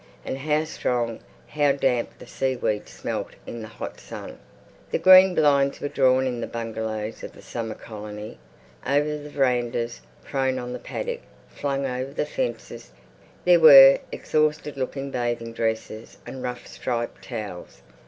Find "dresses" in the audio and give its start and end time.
15.53-16.17